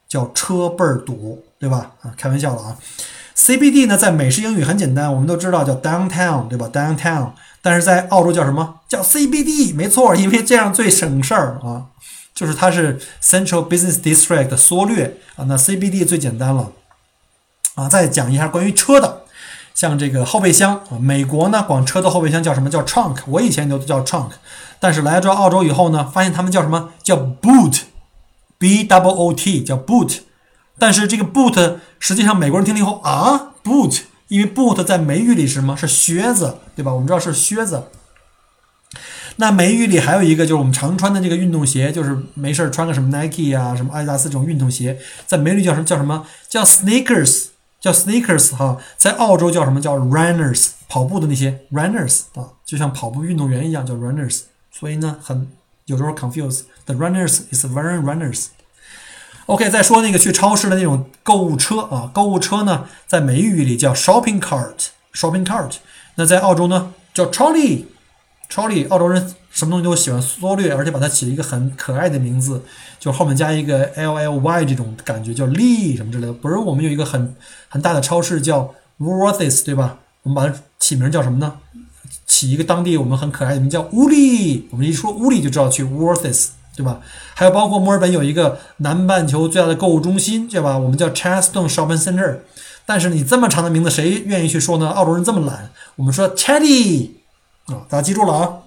[0.09, 1.92] 叫车倍儿堵，对吧？
[2.02, 2.76] 啊，开玩笑了啊。
[3.35, 7.31] CBD 呢，在美式英语很简单，我们都知道叫 downtown，对吧？downtown，
[7.62, 9.74] 但是在澳洲叫什么叫 CBD？
[9.74, 11.87] 没错，因为这样最省事儿啊。
[12.35, 15.46] 就是它是 Central Business District 的缩略啊。
[15.48, 16.70] 那 CBD 最简单了
[17.74, 17.88] 啊。
[17.88, 19.22] 再讲一下关于车的，
[19.74, 23.18] 像这个后备箱，美国呢管车的后备箱叫什么叫 trunk？
[23.26, 24.30] 我以前都叫 trunk，
[24.80, 27.82] 但是来到澳洲以后呢，发现他们叫什么叫 boot。
[28.58, 30.20] B double O T 叫 boot，
[30.78, 35.76] 但是这个 boot 实际上美国人听了以后啊，boot，因为 boot 在美语里是什么？
[35.76, 36.92] 是靴子，对吧？
[36.92, 37.88] 我们知道是靴子。
[39.35, 45.85] 那美语里还有一个就是我们常穿的这个运动鞋，就是没事穿个什么 Nike 啊，什么阿迪达斯这种运动鞋，在美语叫什么？
[45.85, 47.46] 叫什么叫 sneakers？
[47.82, 50.70] 叫 sneakers 哈，在澳洲叫什么叫 runners？
[50.88, 54.44] 跑步的那些 runners 啊，就像跑步运动员一样叫 runners。
[54.70, 55.48] 所以呢，很。
[55.86, 58.46] 有时候 confuse the runners is very runners。
[59.46, 65.78] OK，再说那个去超市的那种购物车啊，购物车呢，在美语里叫 shopping cart，shopping cart。
[66.14, 67.86] 那在澳洲呢，叫 trolley
[68.52, 68.88] chloe。
[68.88, 72.62] 澳洲人什么东西都喜欢缩略，而且把它起了一个很可爱的名字，
[72.98, 76.32] 就后面加一个 l l y 这种感觉，叫 lee 什么之类的。
[76.32, 77.34] 不是我们有一个很
[77.68, 79.98] 很大的超市叫 w o r t h e s 对吧？
[80.22, 81.54] 我们把它起名叫什么呢？
[82.26, 87.00] 起一个当地我们很可爱的名叫乌利，我们一说乌利就知道去 w o r t h e s 对吧？
[87.34, 90.78] 还有包括墨尔本有一个南半球最大的购物中心，对吧？
[90.78, 92.38] 我们叫 Chadstone Shopping Center。
[92.86, 94.88] 但是你这么长的名字，谁愿意去说呢？
[94.88, 97.10] 澳洲人这么懒，我们说 Chatty
[97.66, 98.59] 啊，大家记住了啊。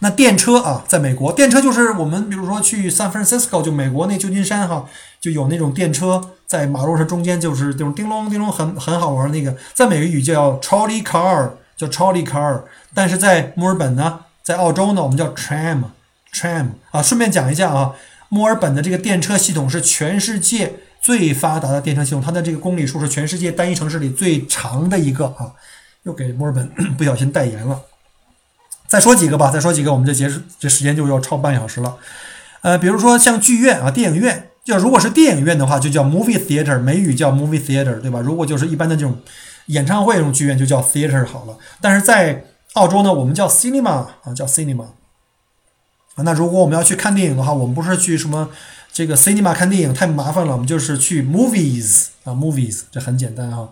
[0.00, 4.86] 那电车啊，在美国，电车就是我们比如说去 San Francisco，就美国那旧金山哈，
[5.20, 11.50] 就有那种电车在马路上中间，就是这种叮隆叮隆，很很好玩那个，在美语叫 Trolley Car。
[11.76, 12.62] 叫 trolley car，
[12.94, 17.02] 但是在墨尔本呢，在澳洲呢，我们叫 tram，tram 啊。
[17.02, 17.92] 顺便讲一下啊，
[18.30, 25.52] 墨尔本的这个电车系统是全世界最发达的电车系统，它的这个公里数是全世界单一城市里最长的一个啊。
[26.06, 26.66] 又给墨尔本
[26.96, 27.82] 不小心代言了。
[28.86, 31.96] 再说几个吧，再说几个，我们这结束这时间就要超半小时了。
[32.62, 38.20] 呃，比如说像剧院啊，电影院，就如果是电影院的话，就叫 movie theater，美语叫 movie theater，对吧？
[38.20, 39.18] 如果就是一般的这种。
[39.66, 44.84] 演唱会这种剧院就叫 theater 好了，但是在澳洲呢，我们叫 cinema 啊，叫 cinema。
[46.18, 48.48] 那如果我们要去看电影的话，我们不是去什么
[48.92, 53.68] 这个 cinema 看电影太麻烦了，我们就是去 movies 啊，movies 这很简单啊。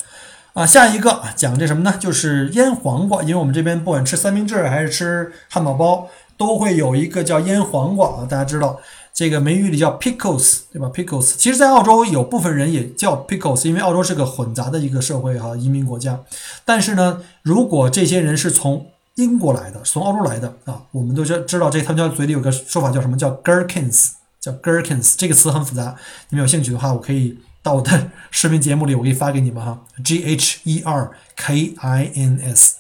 [0.55, 1.95] 啊下一个讲这什么呢？
[2.01, 8.81] 就是腌黄瓜，因为我们这边不管吃三明治还是吃汉堡包，都会有一个叫腌黄瓜啊，大家知道。
[9.13, 16.19] 这个美语里叫 pickles，对吧？pickles，其实，在澳洲有部分人也叫 pickles，因为澳洲是个混杂的一个社会哈，移民国家。
[16.65, 25.95] 但是呢，如果这些人是从英国来的，从澳洲来的啊，我们都知知道这他们家嘴里有个说法叫什么叫 gherkins，叫 gherkins，这个词很复杂。
[26.31, 32.75] 你们有兴趣的话，我可以到我的视频节目里，我可以发给你们哈，g h e r k i n s。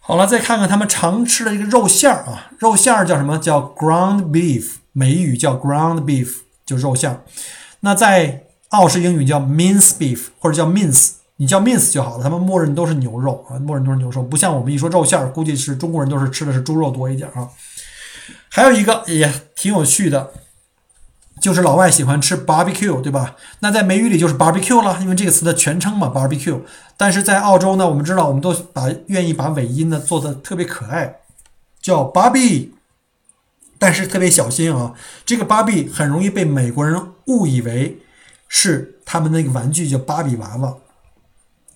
[0.00, 4.74] 好了，再看看他们常吃的这个肉馅儿啊，肉馅儿叫什么叫 ground beef。
[4.92, 7.22] 美语叫 ground beef，就肉馅儿。
[7.80, 12.22] 那在澳式英语叫 mince beef，或者叫 mince，你叫 mince 就好了。
[12.22, 17.48] 他们默认都是牛肉啊，默认都是牛肉，不像我们一说肉馅儿，估计是中国人都是吃的是猪肉多一点啊。
[18.50, 20.32] 还有一个也挺有趣的，
[21.40, 23.36] 就是老外喜欢吃 barbecue，对吧？
[23.60, 26.60] 那在美语里就是 barbecue 了，因为这个词的全称嘛，barbecue。
[26.96, 31.16] 但是在澳洲呢，我们知道，我们都把愿意把尾音呢做的特别可爱，
[31.80, 32.70] 叫 barbie。
[33.78, 34.94] 但是特别小心啊，
[35.26, 37.98] 这个芭比很容易被美国人误以为
[38.48, 40.74] 是他们那个玩具叫芭比娃娃，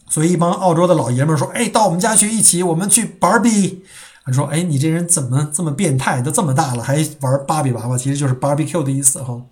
[0.08, 3.84] 所以一帮澳洲的老爷们说：“哎，到我们家去，一起我们去芭比。”
[4.32, 6.22] 说：“哎，你这人怎么这么变态？
[6.22, 7.98] 都这么大了还玩芭比娃娃？
[7.98, 9.42] 其实就是 barbecue 的意思哈。”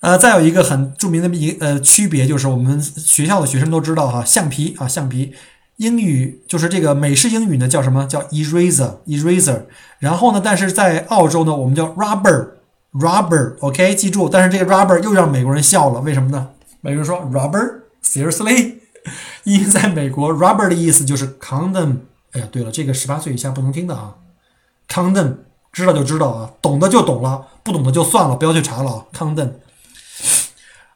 [0.00, 5.34] 呃，再有一个很著名的一呃区别就是我们学校的学生都知道哈，橡皮啊橡皮。
[5.76, 9.62] 英语就是这个美式英语呢，叫什么叫 eraser？eraser。
[9.98, 13.56] 然后呢，但是在澳洲呢，我们叫 rubber，rubber。
[13.60, 14.28] OK，记住。
[14.28, 16.48] 但是这个 rubber 又让美国人笑了，为什么呢？
[16.82, 18.74] 美国人说 rubber，seriously？
[19.44, 21.96] 因为在美国，rubber 的意思就是 condom。
[22.32, 24.16] 哎呀，对了，这个十八岁以下不能听的啊
[24.88, 25.36] ，condom，
[25.72, 29.50] 知道就知道啊，懂的就懂了，不懂的就算了，不要去查了啊，condom。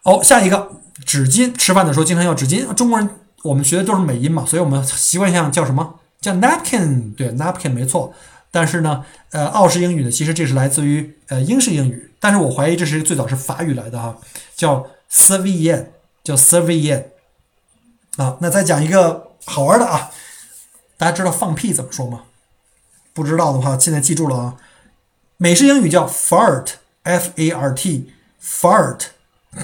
[0.06, 0.70] 好，下一个
[1.06, 3.08] 纸巾，吃饭的时候经常要纸巾，中国人。
[3.42, 7.14] 我们学的都是美音嘛，所以我们习惯性叫什么叫 napkin？
[7.14, 8.12] 对，napkin 没错。
[8.50, 14.18] 但是呢，呃，澳式英语呢，其实这是来自于呃英式英语，但是我怀疑这是最早是法语来的哈，
[14.54, 15.86] 叫 serviette，
[16.22, 17.04] 叫 serviette。
[18.18, 20.10] 啊，那再讲一个好玩的啊，
[20.98, 22.24] 大家知道放屁怎么说吗？
[23.14, 24.56] 不知道的话，现在记住了啊，
[25.38, 29.00] 美式英语叫 fart，f a r t，fart，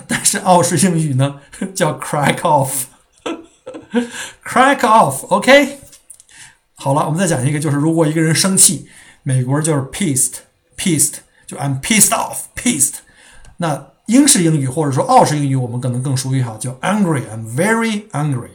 [0.06, 1.40] 但是澳式英语呢
[1.74, 2.84] 叫 crack off。
[4.44, 5.80] Crack off，OK。
[6.74, 8.88] 好了，我们再讲一个，就是如果一个人生气，
[9.22, 12.94] 美国人就是 pissed，pissed，就 I'm pissed off，pissed。
[13.58, 18.50] 那英式英语或者说澳式英语，我们可能更熟悉哈，叫 angry，I'm very angry。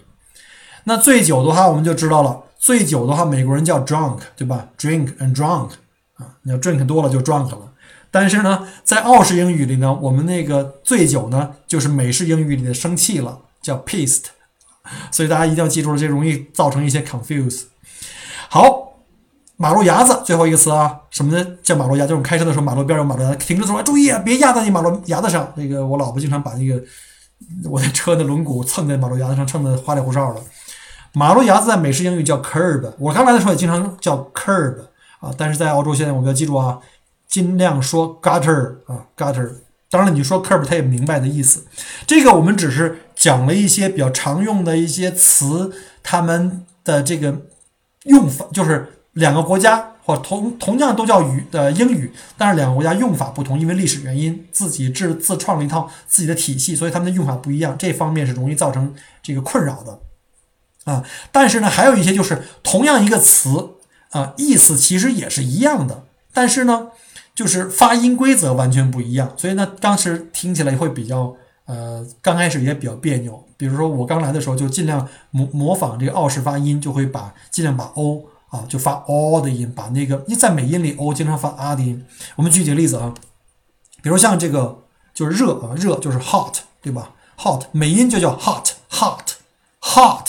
[0.86, 5.71] 那醉酒的话，我们就知道了，醉酒的话，美国人叫 drunk，对吧？Drink and drunk
[6.15, 7.74] 啊，你要 drink 多了就 drunk 了。
[8.15, 14.28] 但是呢，在澳式英语里呢，我们那个醉酒呢，就是美式英语里的生气了，叫 pissed。
[15.12, 17.63] 所以大家一定要记住了，这容易造成一些 confuse。
[18.47, 18.93] 好，
[19.58, 21.45] 马路牙子最后一个词啊，什么呢？
[21.62, 25.51] 叫马路牙，就是我们开车的时候马路边有马路牙子，停着说注意啊别压在你马路牙子上。
[25.58, 26.82] 那个我老婆经常把那个
[27.69, 30.41] 我的车的轮毂蹭在马路牙子上，蹭的花里胡哨的。
[31.12, 34.78] 马路牙子在美式英语叫 curb，我刚来的时候也经常叫 curb
[35.19, 36.80] 啊，但是在澳洲现在我们要记住啊，
[37.36, 39.50] 尽量说 gutter 啊 gutter。
[39.89, 41.65] 当然了，你说 curb 他也明白的意思。
[42.08, 43.00] 这个我们只是。
[43.15, 47.34] 讲了一些比较常用的一些词，他们的这个
[48.04, 58.93] 用法就是两个国家或同同样都叫语的英语，但是两个国家用法不同，因为历史原因，自己制自创了一套自己的体系，所以他们的用法不一样，这方面是容易造成
[59.24, 61.04] 这个困扰的啊。
[61.32, 63.76] 但是呢，还有一些就是同样一个词
[64.10, 66.89] 啊，意思其实也是一样的，但是呢，
[67.36, 71.36] 就是发音规则完全不一样，所以呢，当时听起来会比较。
[71.67, 73.43] 呃，刚开始也比较别扭。
[73.58, 82.06] 比如说我刚来的时候，就尽量模模仿这个澳式发音，就会把尽量把 o 啊就发 o 的音，把那个因为在美音里 o 经常发 r 的音。
[82.36, 83.12] 我们举几个例子啊，
[84.04, 90.28] 比如像这个就是热啊，热就是 hot，对吧？hot 美音就叫 hot，hot，hot，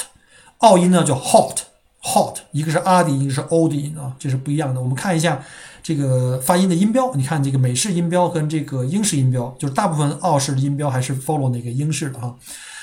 [0.61, 1.59] 澳音呢叫 hot
[2.07, 4.81] hot，一个是 r 的音，一个是 o 的音啊，这是不一样的。
[4.81, 5.43] 我们看一下。
[5.83, 12.35] 这个发音的音标，你看这个美式音标跟这个英式音标，就是大部分澳式的音标还是 follow 那个英式的哈。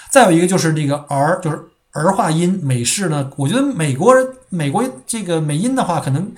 [0.10, 2.58] 再有一个就是这个 r，就是儿化音。
[2.64, 6.32] 美式呢，我觉得美国人美国这个美音的话，可能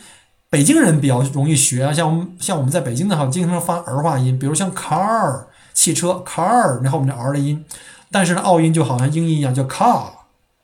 [0.50, 1.94] 北京人比较容易学啊。
[1.94, 5.44] 像我们像我们在北京的话，经常发儿化音，比如像 car
[5.76, 7.64] 汽车 car，然后我们的 r 的音。
[8.10, 10.06] 但是呢，澳音就好像英音一样，叫 car，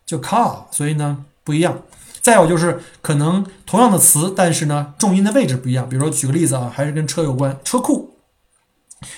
[0.08, 1.78] 叫 car，所以呢不一样。
[2.22, 5.90] 再有就是可能同样的词，但是呢重音的位置不一样。
[5.90, 8.18] 比如说举个例子啊，还是跟车有关，车库，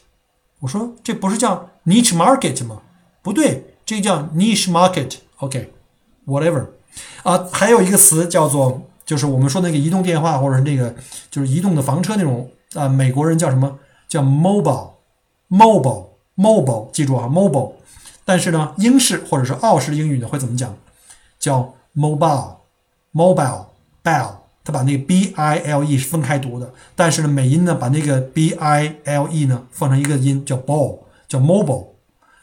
[0.59, 2.83] 我说这不是叫 niche market 吗？
[3.23, 5.19] 不对，这叫 niche market。
[5.37, 6.67] OK，whatever。
[7.23, 10.93] 啊，还有一个词叫做，就是我们说那个移动电话或者是那个
[11.31, 13.79] 就是移动的房车那种啊，美国人叫什么
[14.09, 17.75] 叫 mobile，mobile，mobile，记住啊，mobile。
[18.25, 20.75] 但是呢，英式或者是澳式英语呢会怎么讲？
[21.39, 24.37] 叫 mobile，mobile，bell，
[24.67, 26.71] 它把那个 b i l e 是分开读的。
[26.97, 30.99] 但是呢，美音呢把那个 b i l e 呢放成一个音叫 ball，
[31.29, 31.87] 叫 mobile。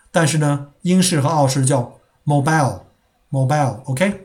[0.10, 4.22] 但是呢，英式和澳式叫 mobile，mobile，OK。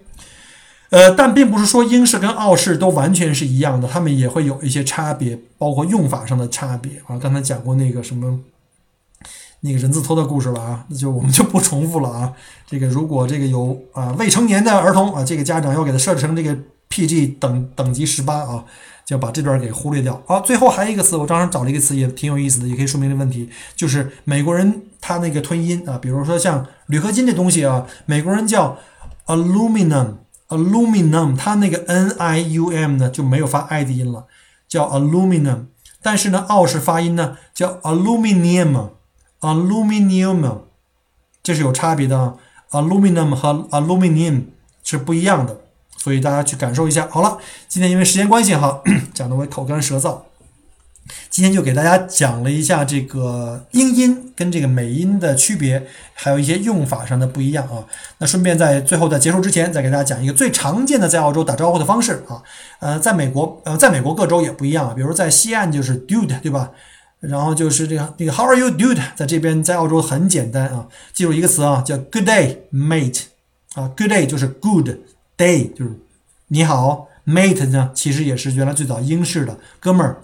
[0.90, 7.18] 呃，但并不是说英式跟澳式都完全是一样的，他们也会有一些差别，包括用法上的差别啊。
[7.18, 8.40] 刚才讲过那个什么
[9.60, 12.32] 那个人字拖的故事了啊，那就我们就不重复了啊。
[12.66, 16.56] 这个如果这个有啊未成年的儿童啊，这个家长要给他设置成这个
[16.88, 18.64] PG 等等级十八啊，
[19.04, 20.22] 就把这段给忽略掉。
[20.26, 28.78] 好，最后还有一个词，我当时找了一个词也挺有意思的，也可以说明这个问题，就是美国人他那个吞音啊，比如说像铝合金这东西啊，美国人叫
[29.26, 30.14] aluminum。
[30.48, 34.24] aluminum，他那个 n i u m 呢就没有发 i 的音了，
[34.66, 35.66] 叫 aluminum。
[36.00, 40.60] 但是呢，澳式发音呢叫 aluminium，aluminium，
[41.42, 42.36] 这是有差别的啊。
[42.70, 44.44] aluminum 和 aluminium
[44.82, 45.60] 是不一样的，
[45.98, 47.06] 所以大家去感受一下。
[47.10, 47.36] 好了，
[47.68, 48.80] 今天因为时间关系哈，
[49.12, 50.20] 讲的我口干舌燥。
[51.30, 57.84] 今天就给大家讲了一下这个英音跟这个美音的区别，还有一些用法上的不一样啊。
[58.18, 62.42] 那顺便在最后在结束之前，再给大家讲一个最常见的在澳洲打招呼的方式啊。
[62.80, 66.72] 呃，在美国，呃，在美国各州也不一样啊，比如在西岸就是 dude，对吧？
[67.20, 69.00] 然后就是这个那个 How are you, dude？
[69.16, 73.22] 在这边在澳洲很简单啊，记住一个词啊，叫 Good day, mate。
[73.74, 74.90] 啊，Good day 就是 Good
[75.38, 75.92] day，就是
[76.48, 80.22] 你好，mate 呢其实也是原来最早英式的哥们儿。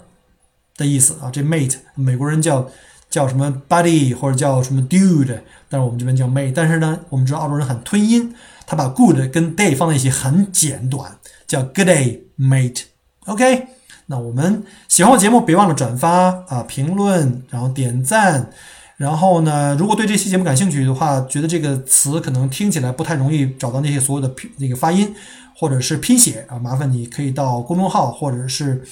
[0.77, 2.69] 的意思啊，这 mate 美国人叫
[3.09, 5.39] 叫什么 buddy 或者叫什么 dude，
[5.69, 6.51] 但是我们这边叫 mate。
[6.53, 8.35] 但是呢，我们知道澳洲人很吞音，
[8.67, 12.81] 他把 good 跟 day 放在一起很简短，叫 good day mate。
[13.25, 13.67] OK，
[14.07, 18.51] 那我们喜欢我节目，别忘了转发啊、评论，然后点赞。
[18.97, 25.13] 然后呢，如果对这期节目感兴趣的话，觉得这个词可能听起来不太容易找到那些所有的拼那个发音
[25.55, 28.83] 或者是拼写啊，麻烦你可以到公众号或者是。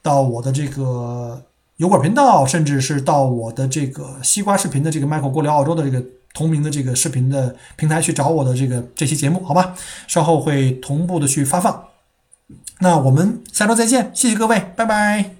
[0.00, 1.42] 到我的这个
[1.76, 6.02] 油管频道，甚至是到我的这个西瓜视频的这个 Michael 过聊澳洲的这个
[6.32, 9.74] 同名的这个视频的平台去找我的这个这期节目，好吧？
[10.06, 11.84] 稍后会同步的去发放。
[12.78, 15.37] 那我们下周再见，谢谢各位，拜拜。